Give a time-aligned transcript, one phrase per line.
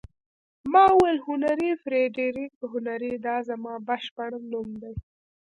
[0.71, 4.95] ما وویل: هنري، فرېډریک هنري، دا زما بشپړ نوم دی.